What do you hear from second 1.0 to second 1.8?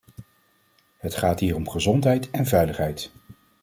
gaat hier om